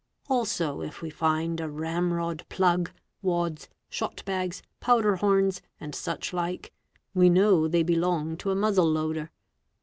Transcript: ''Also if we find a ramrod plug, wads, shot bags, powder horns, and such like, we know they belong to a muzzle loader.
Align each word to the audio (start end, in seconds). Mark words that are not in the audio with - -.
''Also 0.29 0.81
if 0.81 1.03
we 1.03 1.11
find 1.11 1.61
a 1.61 1.69
ramrod 1.69 2.43
plug, 2.49 2.89
wads, 3.21 3.69
shot 3.87 4.25
bags, 4.25 4.63
powder 4.79 5.17
horns, 5.17 5.61
and 5.79 5.93
such 5.93 6.33
like, 6.33 6.73
we 7.13 7.29
know 7.29 7.67
they 7.67 7.83
belong 7.83 8.35
to 8.35 8.49
a 8.49 8.55
muzzle 8.55 8.89
loader. 8.89 9.29